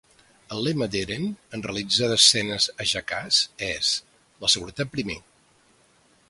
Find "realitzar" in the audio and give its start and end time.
1.67-2.09